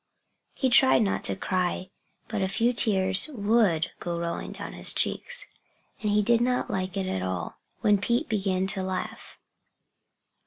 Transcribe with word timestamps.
He 0.55 0.71
tried 0.71 1.03
not 1.03 1.23
to 1.25 1.35
cry. 1.35 1.91
But 2.27 2.41
a 2.41 2.47
few 2.47 2.73
tears 2.73 3.29
would 3.31 3.91
go 3.99 4.17
rolling 4.17 4.51
down 4.53 4.73
his 4.73 4.93
cheeks. 4.93 5.45
And 6.01 6.09
he 6.09 6.23
did 6.23 6.41
not 6.41 6.71
like 6.71 6.97
it 6.97 7.05
at 7.05 7.21
all 7.21 7.59
when 7.81 8.01
Pete 8.01 8.27
began 8.27 8.65
to 8.65 8.81
laugh. 8.81 9.37